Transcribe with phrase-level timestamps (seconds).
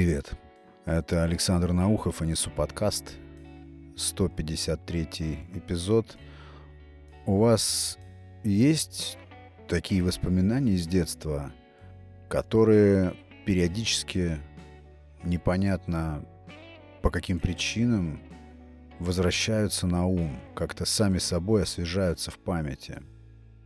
[0.00, 0.32] Привет.
[0.86, 3.16] Это Александр Наухов и Несу подкаст.
[3.98, 5.04] 153
[5.56, 6.16] эпизод.
[7.26, 7.98] У вас
[8.42, 9.18] есть
[9.68, 11.52] такие воспоминания из детства,
[12.30, 14.38] которые периодически
[15.22, 16.24] непонятно
[17.02, 18.22] по каким причинам
[19.00, 23.02] возвращаются на ум, как-то сами собой освежаются в памяти.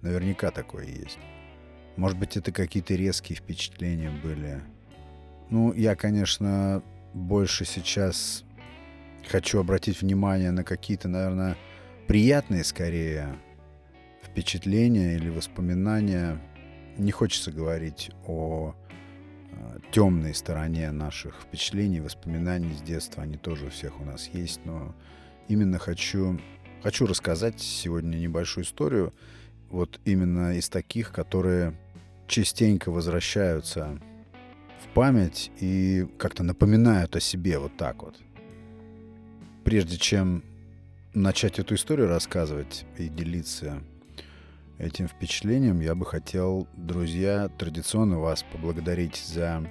[0.03, 1.21] Наверняка такое есть.
[1.95, 4.61] Может быть, это какие-то резкие впечатления были.
[5.51, 8.45] Ну, я, конечно, больше сейчас
[9.29, 11.57] хочу обратить внимание на какие-то, наверное,
[12.07, 13.37] приятные скорее
[14.23, 16.41] впечатления или воспоминания.
[16.97, 18.75] Не хочется говорить о
[19.51, 23.23] э, темной стороне наших впечатлений, воспоминаний с детства.
[23.23, 24.95] Они тоже у всех у нас есть, но
[25.49, 26.41] именно хочу,
[26.83, 29.13] хочу рассказать сегодня небольшую историю,
[29.71, 31.75] вот именно из таких, которые
[32.27, 33.99] частенько возвращаются
[34.95, 38.17] память и как-то напоминают о себе вот так вот.
[39.65, 40.45] Прежде чем
[41.13, 43.83] начать эту историю рассказывать и делиться
[44.79, 49.69] этим впечатлением, я бы хотел, друзья, традиционно вас поблагодарить за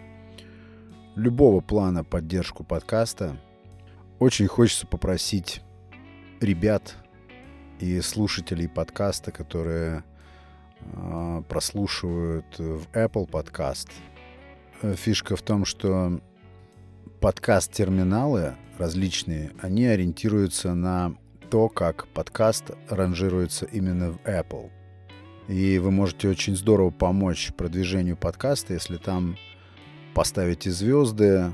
[1.15, 3.37] любого плана поддержку подкаста.
[4.19, 5.61] Очень хочется попросить
[6.41, 6.95] ребят
[7.80, 10.03] и слушателей подкаста, которые
[10.81, 13.89] э, прослушивают в Apple Podcast.
[14.84, 16.20] Фишка в том, что
[17.22, 21.16] подкаст-терминалы различные, они ориентируются на
[21.50, 24.70] то, как подкаст ранжируется именно в Apple.
[25.48, 29.38] И вы можете очень здорово помочь продвижению подкаста, если там
[30.14, 31.54] поставите звезды,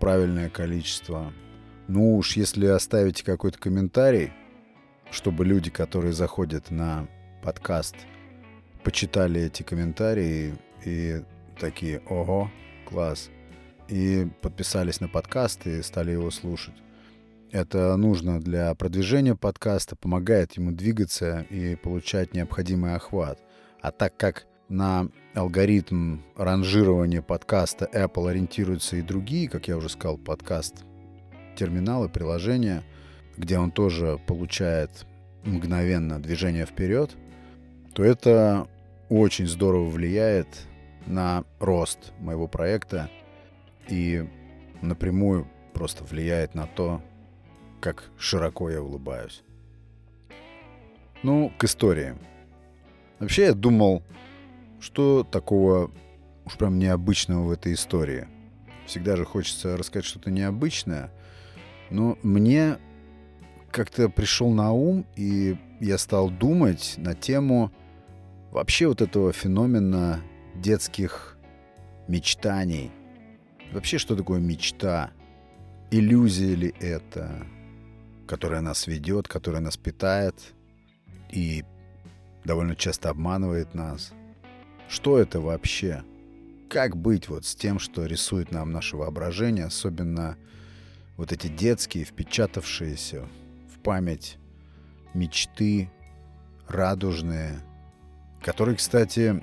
[0.00, 1.32] правильное количество.
[1.86, 4.32] Ну уж если оставите какой-то комментарий,
[5.12, 7.06] чтобы люди, которые заходят на
[7.44, 7.94] подкаст,
[8.82, 11.22] почитали эти комментарии и
[11.58, 12.50] такие «Ого,
[12.86, 13.30] класс!»
[13.88, 16.74] и подписались на подкаст и стали его слушать.
[17.52, 23.38] Это нужно для продвижения подкаста, помогает ему двигаться и получать необходимый охват.
[23.80, 30.18] А так как на алгоритм ранжирования подкаста Apple ориентируются и другие, как я уже сказал,
[30.18, 30.84] подкаст,
[31.56, 32.82] терминалы, приложения,
[33.36, 35.06] где он тоже получает
[35.44, 37.16] мгновенно движение вперед,
[37.94, 38.66] то это
[39.08, 40.48] очень здорово влияет
[41.06, 43.10] на рост моего проекта
[43.88, 44.28] и
[44.82, 47.02] напрямую просто влияет на то,
[47.80, 49.42] как широко я улыбаюсь.
[51.22, 52.14] Ну, к истории.
[53.18, 54.02] Вообще я думал,
[54.80, 55.90] что такого
[56.44, 58.28] уж прям необычного в этой истории.
[58.86, 61.10] Всегда же хочется рассказать что-то необычное,
[61.90, 62.78] но мне
[63.70, 67.72] как-то пришел на ум, и я стал думать на тему
[68.52, 70.20] вообще вот этого феномена
[70.60, 71.36] детских
[72.08, 72.90] мечтаний.
[73.72, 75.10] Вообще, что такое мечта?
[75.90, 77.46] Иллюзия ли это?
[78.26, 80.34] которая нас ведет, которая нас питает
[81.30, 81.64] и
[82.44, 84.12] довольно часто обманывает нас.
[84.88, 86.04] Что это вообще?
[86.68, 90.36] Как быть вот с тем, что рисует нам наше воображение, особенно
[91.16, 93.26] вот эти детские, впечатавшиеся
[93.72, 94.38] в память
[95.14, 95.90] мечты,
[96.68, 97.60] радужные,
[98.42, 99.42] которые, кстати,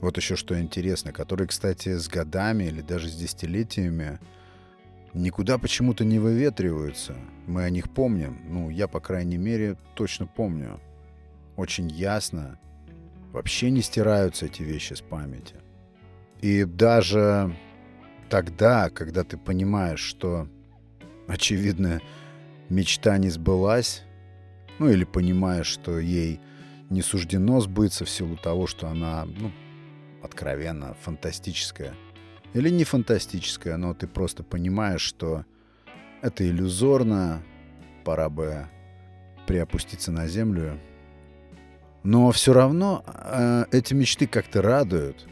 [0.00, 4.18] вот еще что интересно, которые, кстати, с годами или даже с десятилетиями
[5.14, 7.16] никуда почему-то не выветриваются.
[7.46, 8.40] Мы о них помним.
[8.48, 10.80] Ну, я, по крайней мере, точно помню.
[11.56, 12.58] Очень ясно.
[13.32, 15.56] Вообще не стираются эти вещи с памяти.
[16.40, 17.56] И даже
[18.28, 20.48] тогда, когда ты понимаешь, что,
[21.28, 22.00] очевидно,
[22.68, 24.02] мечта не сбылась,
[24.78, 26.40] ну или понимаешь, что ей
[26.90, 29.52] не суждено сбыться в силу того, что она, ну,
[30.24, 31.94] откровенно фантастическая–
[32.54, 35.44] или не фантастическое, но ты просто понимаешь, что
[36.22, 37.42] это иллюзорно,
[38.04, 38.68] пора бы
[39.46, 40.80] приопуститься на землю.
[42.04, 45.26] Но все равно э, эти мечты как-то радуют.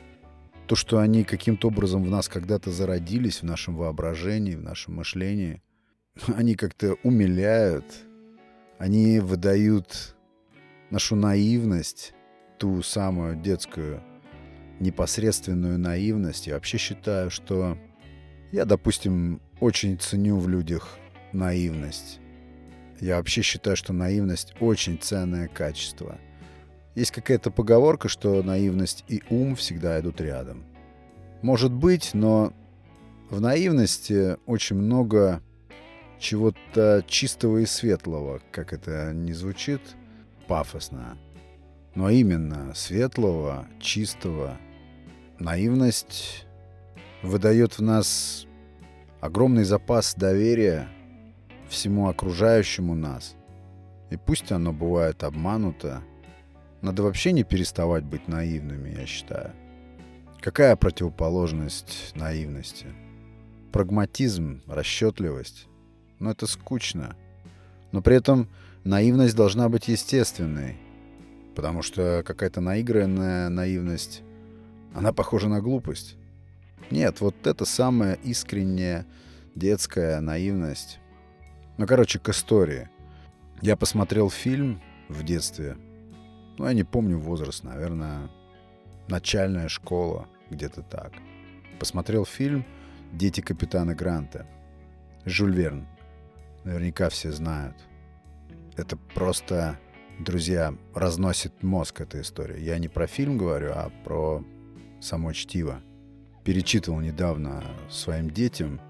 [0.66, 5.62] То, что они каким-то образом в нас когда-то зародились, в нашем воображении, в нашем мышлении,
[6.36, 7.84] они как-то умиляют,
[8.78, 10.16] они выдают
[10.90, 12.14] нашу наивность,
[12.58, 14.02] ту самую детскую
[14.80, 16.46] непосредственную наивность.
[16.46, 17.78] Я вообще считаю, что
[18.50, 20.98] я, допустим, очень ценю в людях
[21.32, 22.20] наивность.
[23.00, 26.18] Я вообще считаю, что наивность очень ценное качество.
[26.94, 30.64] Есть какая-то поговорка, что наивность и ум всегда идут рядом.
[31.40, 32.52] Может быть, но
[33.30, 35.42] в наивности очень много
[36.18, 39.80] чего-то чистого и светлого, как это не звучит
[40.46, 41.16] пафосно,
[41.94, 44.58] но именно светлого, чистого,
[45.38, 46.46] наивность
[47.22, 48.46] выдает в нас
[49.20, 50.88] огромный запас доверия
[51.68, 53.36] всему окружающему нас.
[54.10, 56.02] И пусть оно бывает обмануто,
[56.82, 59.52] надо вообще не переставать быть наивными, я считаю.
[60.40, 62.86] Какая противоположность наивности?
[63.72, 65.68] Прагматизм, расчетливость.
[66.18, 67.16] Но это скучно.
[67.92, 68.48] Но при этом
[68.82, 70.76] наивность должна быть естественной.
[71.54, 74.22] Потому что какая-то наигранная наивность,
[74.94, 76.16] она похожа на глупость.
[76.90, 79.06] Нет, вот это самая искренняя
[79.54, 80.98] детская наивность.
[81.78, 82.88] Ну, короче, к истории.
[83.60, 85.76] Я посмотрел фильм в детстве.
[86.58, 88.30] Ну, я не помню возраст, наверное,
[89.08, 91.12] начальная школа, где-то так.
[91.78, 92.64] Посмотрел фильм
[93.12, 94.46] «Дети капитана Гранта».
[95.24, 95.86] Жюль Верн.
[96.64, 97.76] Наверняка все знают.
[98.76, 99.78] Это просто,
[100.18, 102.62] друзья, разносит мозг эта история.
[102.62, 104.44] Я не про фильм говорю, а про
[105.00, 105.82] само чтиво.
[106.44, 108.80] Перечитывал недавно своим детям,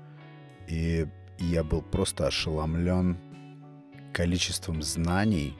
[0.68, 1.06] и
[1.38, 3.18] я был просто ошеломлен
[4.12, 5.56] количеством знаний,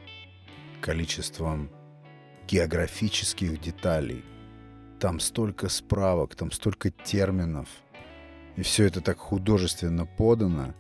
[0.81, 1.71] количеством
[2.49, 4.25] географических деталей.
[5.01, 7.69] Там столько справок, там столько терминов.
[8.57, 10.75] И все это так художественно подано.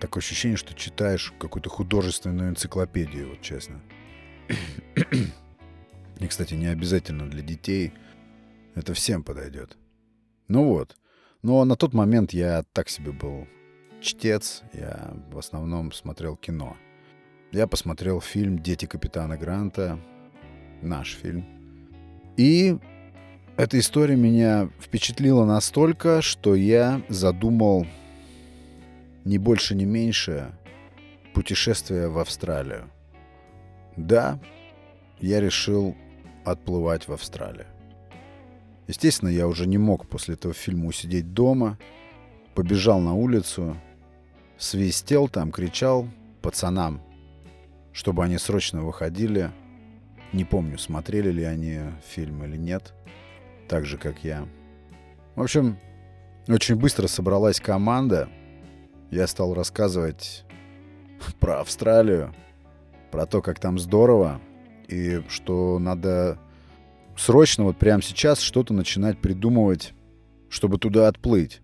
[0.00, 3.80] Такое ощущение, что читаешь какую-то художественную энциклопедию, вот честно.
[6.20, 7.92] И, кстати, не обязательно для детей.
[8.74, 9.76] Это всем подойдет.
[10.48, 10.96] Ну вот.
[11.42, 13.46] Но на тот момент я так себе был
[14.00, 14.62] чтец.
[14.72, 16.76] Я в основном смотрел кино.
[17.52, 20.00] Я посмотрел фильм «Дети капитана Гранта»,
[20.82, 21.46] наш фильм.
[22.36, 22.76] И
[23.56, 27.86] эта история меня впечатлила настолько, что я задумал
[29.24, 30.52] не больше, не меньше
[31.32, 32.90] путешествие в Австралию.
[33.96, 34.38] Да,
[35.20, 35.96] я решил
[36.44, 37.66] отплывать в Австралию.
[38.86, 41.78] Естественно, я уже не мог после этого фильма усидеть дома.
[42.54, 43.76] Побежал на улицу,
[44.58, 46.08] свистел там, кричал
[46.42, 47.02] пацанам,
[47.92, 49.50] чтобы они срочно выходили.
[50.32, 52.94] Не помню, смотрели ли они фильм или нет,
[53.68, 54.46] так же, как я.
[55.34, 55.78] В общем,
[56.46, 58.28] очень быстро собралась команда.
[59.10, 60.44] Я стал рассказывать
[61.40, 62.34] про Австралию,
[63.14, 64.40] про то, как там здорово,
[64.88, 66.36] и что надо
[67.16, 69.94] срочно, вот прямо сейчас, что-то начинать придумывать,
[70.48, 71.60] чтобы туда отплыть.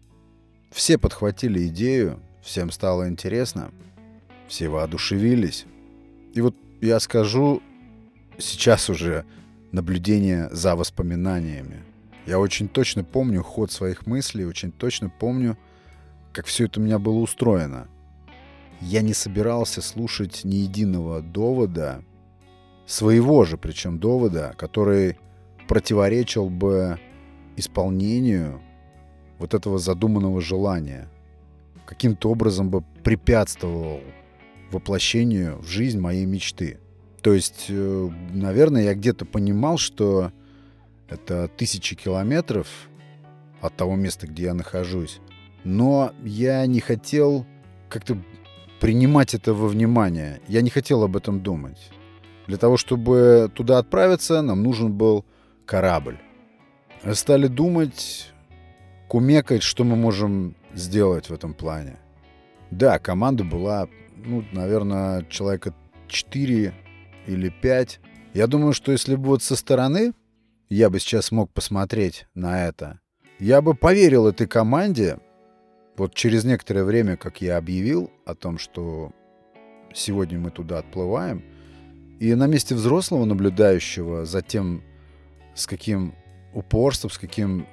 [0.70, 3.72] Все подхватили идею, всем стало интересно,
[4.46, 5.66] все воодушевились.
[6.34, 7.60] И вот я скажу
[8.38, 9.24] сейчас уже
[9.72, 11.82] наблюдение за воспоминаниями.
[12.26, 15.58] Я очень точно помню ход своих мыслей, очень точно помню,
[16.32, 17.88] как все это у меня было устроено.
[18.80, 22.02] Я не собирался слушать ни единого довода,
[22.86, 25.18] своего же причем довода, который
[25.68, 26.98] противоречил бы
[27.56, 28.60] исполнению
[29.38, 31.08] вот этого задуманного желания,
[31.86, 34.00] каким-то образом бы препятствовал
[34.70, 36.78] воплощению в жизнь моей мечты.
[37.22, 40.32] То есть, э, наверное, я где-то понимал, что
[41.08, 42.68] это тысячи километров
[43.60, 45.20] от того места, где я нахожусь.
[45.64, 47.44] Но я не хотел
[47.88, 48.16] как-то
[48.80, 50.40] принимать это во внимание.
[50.48, 51.78] Я не хотел об этом думать.
[52.46, 55.24] Для того, чтобы туда отправиться, нам нужен был
[55.66, 56.18] корабль.
[57.12, 58.32] Стали думать,
[59.08, 61.98] кумекать, что мы можем сделать в этом плане.
[62.70, 63.88] Да, команда была
[64.24, 65.74] ну, наверное, человека
[66.08, 66.74] 4
[67.26, 68.00] или 5.
[68.34, 70.12] Я думаю, что если бы вот со стороны
[70.68, 73.00] я бы сейчас мог посмотреть на это,
[73.38, 75.18] я бы поверил этой команде,
[76.00, 79.12] вот через некоторое время, как я объявил о том, что
[79.92, 81.44] сегодня мы туда отплываем,
[82.18, 84.82] и на месте взрослого наблюдающего за тем,
[85.54, 86.14] с каким
[86.54, 87.66] упорством, с каким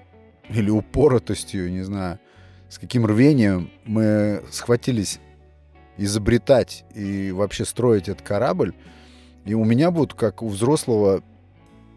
[0.50, 2.20] или упоротостью, не знаю,
[2.68, 5.22] с каким рвением мы схватились
[5.96, 8.74] изобретать и вообще строить этот корабль.
[9.46, 11.24] И у меня вот, как у взрослого,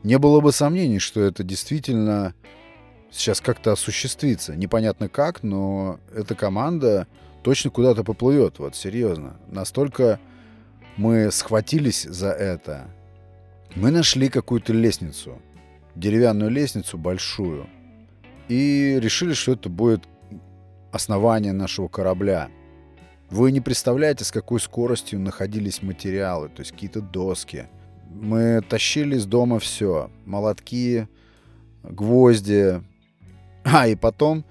[0.05, 2.35] не было бы сомнений, что это действительно
[3.11, 4.55] сейчас как-то осуществится.
[4.55, 7.07] Непонятно как, но эта команда
[7.43, 9.37] точно куда-то поплывет, вот серьезно.
[9.49, 10.21] Настолько
[10.97, 12.91] мы схватились за это.
[13.75, 15.41] Мы нашли какую-то лестницу,
[15.95, 17.69] деревянную лестницу большую,
[18.49, 20.05] и решили, что это будет
[20.93, 22.49] основание нашего корабля–
[23.31, 27.69] вы не представляете, с какой скоростью находились материалы, то есть какие-то доски.
[28.09, 30.11] Мы тащили из дома все.
[30.27, 31.07] Молотки,
[31.85, 32.83] гвозди.
[33.65, 34.45] А, и потом,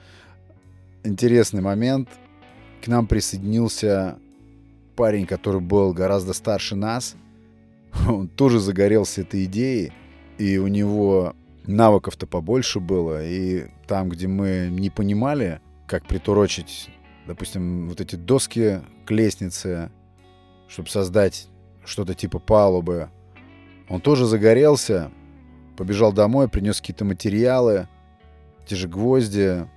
[1.03, 2.09] интересный момент,
[2.83, 4.17] к нам присоединился
[4.95, 7.15] парень, который был гораздо старше нас.
[8.07, 9.91] Он тоже загорелся этой идеей,
[10.37, 11.35] и у него
[11.65, 13.25] навыков-то побольше было.
[13.25, 16.89] И там, где мы не понимали, как приторочить
[17.29, 19.91] допустим, вот эти доски к лестнице,
[20.67, 21.47] чтобы создать
[21.85, 23.09] что-то типа палубы.
[23.87, 25.11] Он тоже загорелся,
[25.77, 27.87] побежал домой, принес какие-то материалы,
[28.69, 29.67] те же гвозди.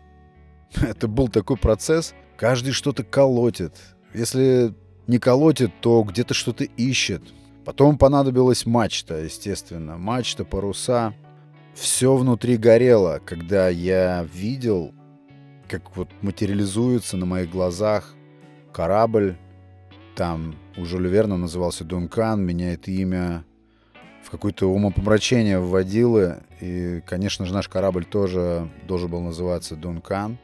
[0.81, 2.15] Это был такой процесс.
[2.37, 3.75] Каждый что-то колотит.
[4.15, 4.75] Если
[5.07, 7.23] не колотит, то где-то что-то ищет.
[7.65, 9.97] Потом понадобилась мачта, естественно.
[9.97, 11.15] Мачта, паруса.
[11.75, 14.93] Все внутри горело, когда я видел,
[15.69, 18.15] как вот материализуется на моих глазах
[18.75, 19.39] корабль.
[20.15, 23.47] Там у Жюля Верна назывался Дункан, меняет имя
[24.23, 26.43] в какое-то умопомрачение вводило.
[26.61, 30.38] И, конечно же, наш корабль тоже должен был называться Дункан.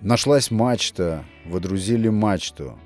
[0.00, 2.78] Нашлась мачта, водрузили мачту.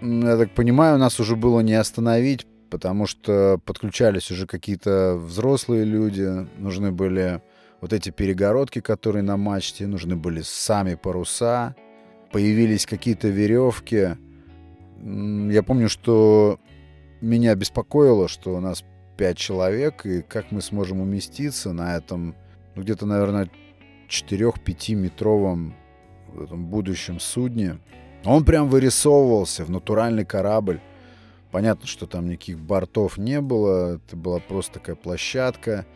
[0.00, 6.46] Я так понимаю, нас уже было не остановить, потому что подключались уже какие-то взрослые люди,
[6.58, 7.42] нужны были
[7.80, 11.74] вот эти перегородки, которые на мачте, нужны были сами паруса,
[12.30, 14.16] появились какие-то веревки.
[15.02, 16.58] Я помню, что
[17.20, 18.84] меня беспокоило, что у нас
[19.18, 22.34] пять человек, и как мы сможем уместиться на этом,
[22.74, 23.50] ну, где-то, наверное,
[24.08, 25.74] 4-5 метровом
[26.42, 27.78] этом будущем судне.
[28.24, 30.80] Он прям вырисовывался в натуральный корабль.
[31.50, 35.86] Понятно, что там никаких бортов не было, это была просто такая площадка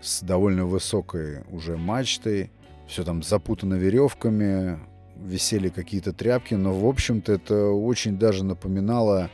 [0.00, 2.50] с довольно высокой уже мачтой.
[2.86, 4.78] Все там запутано веревками,
[5.16, 9.30] висели какие-то тряпки, но, в общем-то, это очень даже напоминало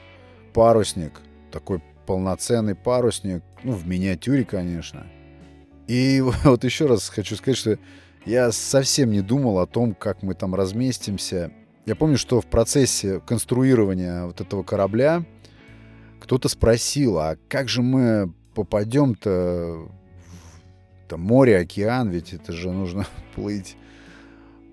[0.52, 1.20] парусник,
[1.50, 5.06] такой полноценный парусник, ну, в миниатюре, конечно.
[5.86, 7.78] И вот еще раз хочу сказать, что
[8.26, 11.52] я совсем не думал о том, как мы там разместимся.
[11.86, 15.24] Я помню, что в процессе конструирования вот этого корабля
[16.18, 19.88] кто-то спросил, а как же мы попадем-то
[21.08, 23.76] в море, океан, ведь это же нужно плыть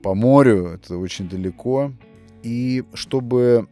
[0.01, 1.91] по морю, это очень далеко.
[2.41, 3.67] И чтобы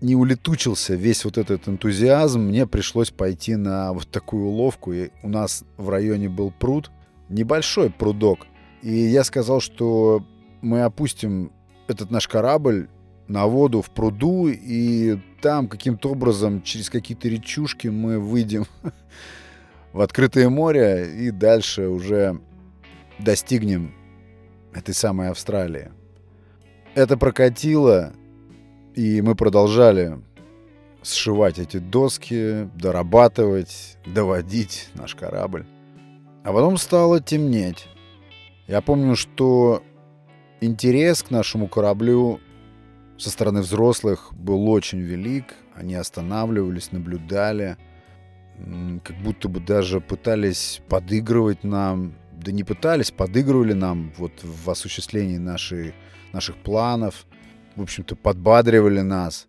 [0.00, 4.92] не улетучился весь вот этот энтузиазм, мне пришлось пойти на вот такую уловку.
[4.92, 6.90] И у нас в районе был пруд,
[7.28, 8.46] небольшой прудок.
[8.82, 10.24] И я сказал, что
[10.60, 11.52] мы опустим
[11.88, 12.88] этот наш корабль
[13.28, 18.66] на воду в пруду, и там каким-то образом через какие-то речушки мы выйдем
[19.92, 22.40] в открытое море и дальше уже
[23.18, 23.94] достигнем
[24.72, 25.90] этой самой Австралии.
[26.94, 28.12] Это прокатило,
[28.96, 30.18] и мы продолжали
[31.02, 35.66] сшивать эти доски, дорабатывать, доводить наш корабль.
[36.42, 37.86] А потом стало темнеть.
[38.66, 39.82] Я помню, что
[40.60, 42.40] интерес к нашему кораблю
[43.18, 45.54] со стороны взрослых был очень велик.
[45.74, 47.76] Они останавливались, наблюдали,
[49.04, 52.14] как будто бы даже пытались подыгрывать нам.
[52.32, 55.94] Да не пытались, подыгрывали нам вот в осуществлении нашей,
[56.32, 57.26] наших планов.
[57.76, 59.46] В общем-то, подбадривали нас.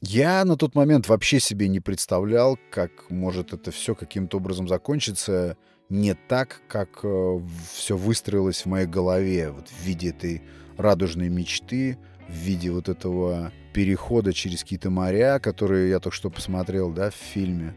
[0.00, 5.56] Я на тот момент вообще себе не представлял, как может это все каким-то образом закончиться
[5.88, 7.40] не так, как э,
[7.72, 10.42] все выстроилось в моей голове, вот в виде этой
[10.76, 16.90] радужной мечты, в виде вот этого перехода через какие-то моря, которые я только что посмотрел,
[16.90, 17.74] да, в фильме.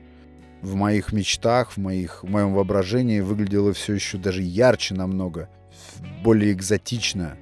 [0.61, 5.49] В моих мечтах, в, моих, в моем воображении выглядело все еще даже ярче намного,
[6.23, 7.37] более экзотично.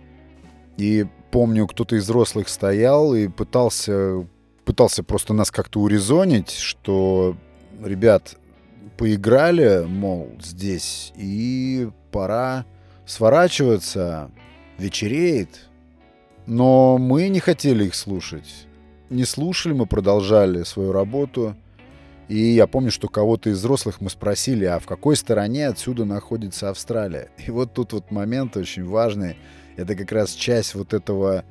[0.77, 4.27] И помню, кто-то из взрослых стоял и пытался,
[4.65, 7.35] пытался просто нас как-то урезонить, что,
[7.83, 8.37] ребят,
[8.97, 12.65] поиграли, мол, здесь, и пора
[13.07, 14.29] сворачиваться,
[14.77, 15.69] вечереет,
[16.45, 18.67] но мы не хотели их слушать.
[19.09, 21.55] Не слушали, мы продолжали свою работу.
[22.27, 26.69] И я помню, что кого-то из взрослых мы спросили, а в какой стороне отсюда находится
[26.69, 27.29] Австралия?
[27.43, 29.35] И вот тут вот момент очень важный.
[29.75, 31.45] Это как раз часть вот этого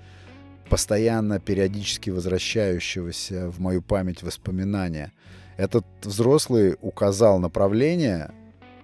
[0.68, 5.12] постоянно, периодически возвращающегося в мою память воспоминания.
[5.56, 8.30] Этот взрослый указал направление,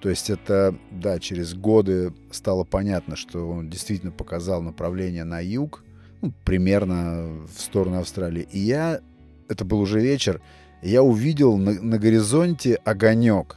[0.00, 5.82] то есть это, да, через годы стало понятно, что он действительно показал направление на юг,
[6.20, 8.46] ну, примерно в сторону Австралии.
[8.52, 9.00] И я,
[9.48, 10.40] это был уже вечер,
[10.82, 13.56] я увидел на, на горизонте огонек.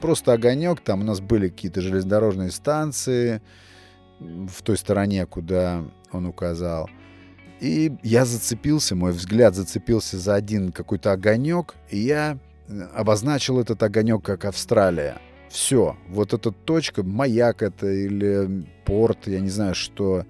[0.00, 3.42] Просто огонек, там у нас были какие-то железнодорожные станции
[4.20, 6.88] в той стороне, куда он указал.
[7.60, 13.82] И я зацепился, мой взгляд зацепился за один какой-то огонек, и я э, обозначил этот
[13.82, 15.18] огонек как Австралия.
[15.48, 20.24] Все, вот эта точка, маяк это или порт, я не знаю, что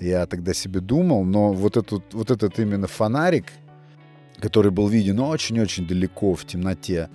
[0.00, 3.46] я тогда себе думал, но вот этот, вот этот именно фонарик,
[4.40, 7.08] который был виден очень-очень далеко в темноте,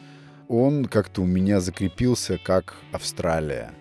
[0.47, 3.71] он как-то у меня закрепился как Австралия.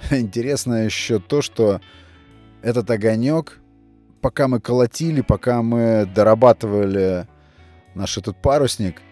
[0.10, 1.80] Интересно еще то, что
[2.62, 3.60] этот огонек
[4.20, 7.26] пока мы колотили, пока мы дорабатывали
[7.94, 9.02] наш этот парусник,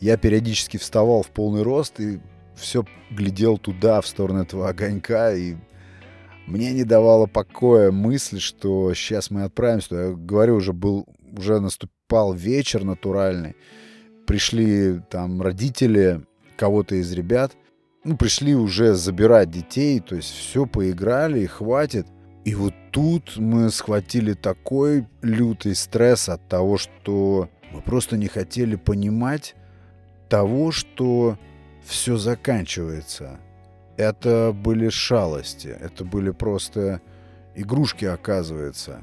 [0.00, 2.20] я периодически вставал в полный рост и
[2.54, 5.56] все глядел туда, в сторону этого огонька, и
[6.46, 9.94] мне не давала покоя мысль, что сейчас мы отправимся.
[9.94, 13.56] Я говорю, уже был, уже наступал вечер натуральный.
[14.26, 16.22] Пришли там родители
[16.56, 17.52] кого-то из ребят.
[18.08, 22.06] Ну, пришли уже забирать детей, то есть все поиграли и хватит.
[22.44, 28.76] И вот тут мы схватили такой лютый стресс от того, что мы просто не хотели
[28.76, 29.56] понимать
[30.28, 31.36] того, что
[31.84, 33.40] все заканчивается.
[33.96, 37.00] Это были шалости, это были просто
[37.56, 39.00] игрушки, оказывается.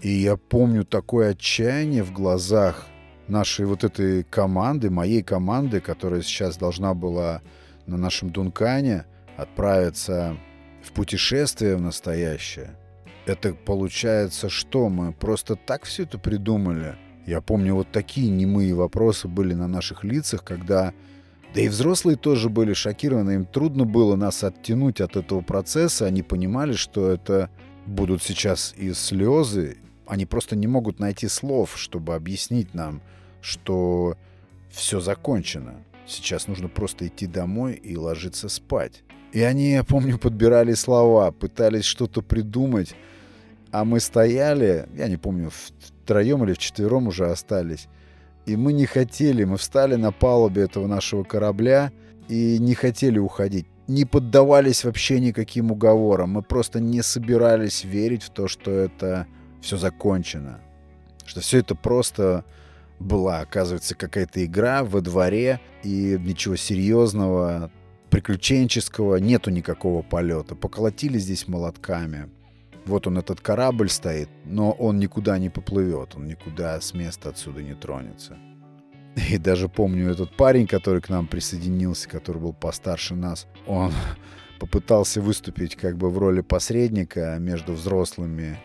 [0.00, 2.88] И я помню такое отчаяние в глазах
[3.28, 7.40] нашей вот этой команды, моей команды, которая сейчас должна была
[7.86, 9.04] на нашем Дункане
[9.36, 10.36] отправиться
[10.82, 12.76] в путешествие в настоящее.
[13.26, 14.88] Это получается что?
[14.88, 16.96] Мы просто так все это придумали?
[17.26, 20.94] Я помню, вот такие немые вопросы были на наших лицах, когда
[21.54, 26.22] да и взрослые тоже были шокированы, им трудно было нас оттянуть от этого процесса, они
[26.22, 27.50] понимали, что это
[27.86, 33.00] будут сейчас и слезы, они просто не могут найти слов, чтобы объяснить нам,
[33.40, 34.16] что
[34.70, 35.76] все закончено.
[36.06, 39.02] Сейчас нужно просто идти домой и ложиться спать.
[39.32, 42.94] И они, я помню, подбирали слова, пытались что-то придумать,
[43.72, 47.88] а мы стояли, я не помню, втроем или вчетвером уже остались,
[48.46, 51.92] и мы не хотели, мы встали на палубе этого нашего корабля
[52.28, 53.66] и не хотели уходить.
[53.88, 56.30] Не поддавались вообще никаким уговорам.
[56.30, 59.26] Мы просто не собирались верить в то, что это
[59.60, 60.60] все закончено.
[61.24, 62.44] Что все это просто
[62.98, 67.70] была, оказывается, какая-то игра во дворе, и ничего серьезного,
[68.10, 70.54] приключенческого, нету никакого полета.
[70.54, 72.28] Поколотили здесь молотками,
[72.86, 77.62] вот он, этот корабль стоит, но он никуда не поплывет, он никуда с места отсюда
[77.62, 78.38] не тронется.
[79.30, 83.92] И даже помню этот парень, который к нам присоединился, который был постарше нас, он
[84.60, 88.56] попытался выступить как бы в роли посредника между взрослыми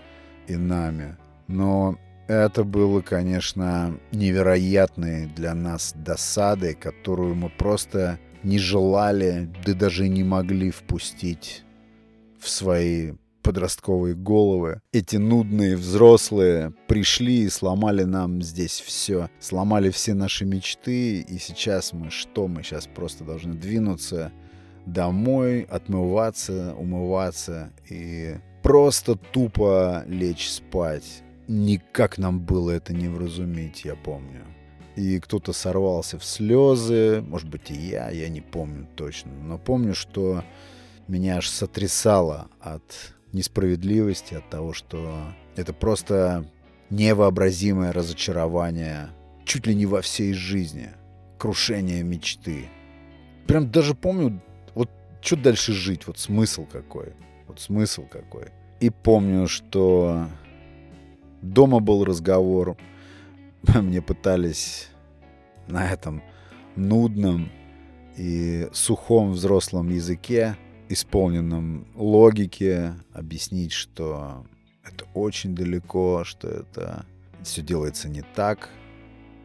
[0.48, 1.18] и нами.
[1.48, 1.98] Но
[2.32, 10.24] это было, конечно, невероятной для нас досадой, которую мы просто не желали, да даже не
[10.24, 11.64] могли впустить
[12.40, 14.82] в свои подростковые головы.
[14.92, 19.30] Эти нудные взрослые пришли и сломали нам здесь все.
[19.40, 21.22] Сломали все наши мечты.
[21.22, 22.48] И сейчас мы что?
[22.48, 24.32] Мы сейчас просто должны двинуться
[24.86, 31.24] домой, отмываться, умываться и просто тупо лечь спать.
[31.54, 34.46] Никак нам было это не вразумить, я помню.
[34.96, 39.34] И кто-то сорвался в слезы, может быть и я, я не помню точно.
[39.34, 40.46] Но помню, что
[41.10, 46.50] меня аж сотрясало от несправедливости, от того, что это просто
[46.90, 49.10] невообразимое разочарование
[49.44, 50.92] чуть ли не во всей жизни,
[51.38, 52.70] крушение мечты.
[53.46, 54.42] Прям даже помню,
[54.74, 57.12] вот что дальше жить, вот смысл какой,
[57.50, 58.52] вот смысл какой.
[58.80, 60.28] И помню, что
[61.42, 62.78] дома был разговор,
[63.76, 64.90] мне пытались
[65.68, 66.22] на этом
[66.76, 67.50] нудном
[68.18, 70.58] и сухом взрослом языке
[70.90, 74.46] исполненном логике объяснить, что
[74.84, 77.06] это очень далеко, что это
[77.44, 78.70] все делается не так.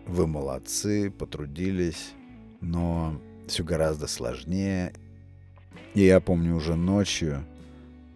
[0.06, 2.12] Вы молодцы, потрудились,
[2.60, 4.92] но все гораздо сложнее.
[5.94, 7.44] И я помню уже ночью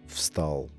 [0.07, 0.69] встал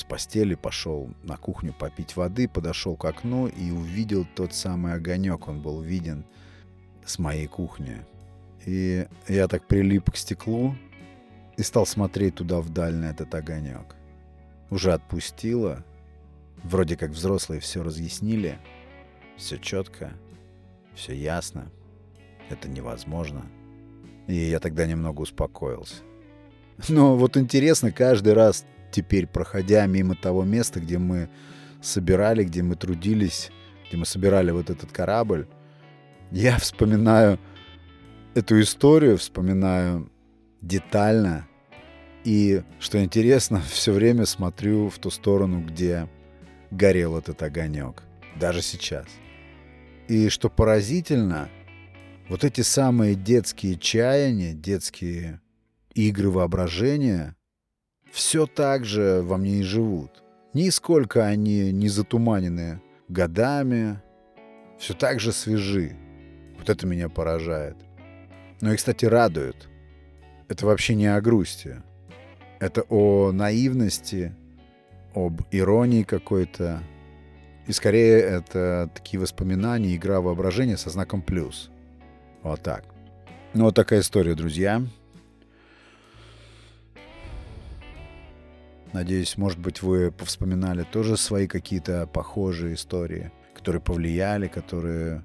[0.00, 5.46] с постели, пошел на кухню попить воды, подошел к окну и увидел тот самый огонек.
[5.46, 6.24] Он был виден
[7.04, 7.98] с моей кухни.
[8.66, 10.74] И я так прилип к стеклу,
[11.56, 13.94] и стал смотреть туда вдаль на этот огонек.
[14.70, 15.84] Уже отпустило.
[16.62, 18.58] Вроде как взрослые все разъяснили.
[19.36, 20.12] Все четко.
[20.94, 21.70] Все ясно.
[22.48, 23.44] Это невозможно.
[24.26, 26.02] И я тогда немного успокоился.
[26.88, 31.30] Но вот интересно, каждый раз теперь, проходя мимо того места, где мы
[31.82, 33.50] собирали, где мы трудились,
[33.88, 35.46] где мы собирали вот этот корабль,
[36.30, 37.38] я вспоминаю
[38.34, 40.10] эту историю, вспоминаю
[40.60, 41.46] детально,
[42.24, 46.08] и, что интересно, все время смотрю в ту сторону, где
[46.70, 48.02] горел этот огонек.
[48.38, 49.06] Даже сейчас.
[50.08, 51.48] И что поразительно,
[52.28, 55.40] вот эти самые детские чаяния, детские
[55.94, 57.36] игры воображения,
[58.10, 60.22] все так же во мне и живут.
[60.52, 64.00] Нисколько они не затуманены годами,
[64.78, 65.96] все так же свежи.
[66.58, 67.76] Вот это меня поражает.
[68.60, 69.68] Ну и, кстати, радует.
[70.48, 71.76] Это вообще не о грусти.
[72.58, 74.34] Это о наивности
[75.14, 76.82] об иронии какой-то.
[77.66, 81.70] И скорее это такие воспоминания, игра воображения со знаком плюс.
[82.42, 82.84] Вот так.
[83.54, 84.82] Ну, вот такая история, друзья.
[88.92, 95.24] Надеюсь, может быть, вы повспоминали тоже свои какие-то похожие истории, которые повлияли, которые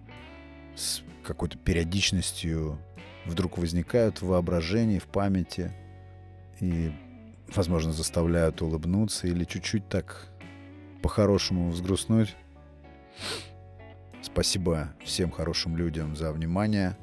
[0.76, 2.78] с какой-то периодичностью
[3.26, 5.74] вдруг возникают в воображении, в памяти
[6.60, 6.92] и,
[7.56, 10.28] возможно, заставляют улыбнуться или чуть-чуть так
[11.02, 12.36] по-хорошему взгрустнуть.
[14.22, 16.98] Спасибо всем хорошим людям за внимание.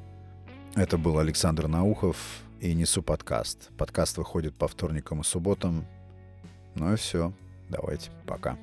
[0.75, 2.17] Это был Александр Наухов
[2.61, 3.69] и «Несу подкаст».
[3.77, 5.85] Подкаст выходит по вторникам и субботам.
[6.75, 7.31] Ну и все.
[7.69, 8.11] Давайте.
[8.25, 8.57] Пока.